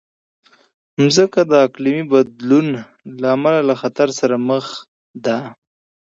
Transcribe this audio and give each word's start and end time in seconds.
مځکه 0.99 1.41
د 1.51 1.53
اقلیم 1.65 1.99
بدلون 2.11 2.67
له 3.21 3.27
امله 3.35 3.59
له 3.69 3.75
خطر 3.81 4.09
سره 4.19 4.35
مخ 4.49 4.65
ده. 5.25 5.37